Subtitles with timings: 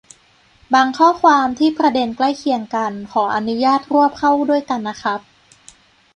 [0.73, 5.19] บางข้อความที่ประเด็นใกล้เคียงกันขออนุญาตรวบเข้าด้วยกันนะครับ